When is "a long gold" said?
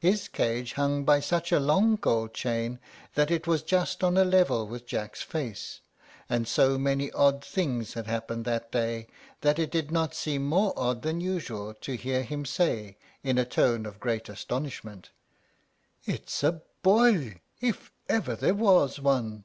1.52-2.34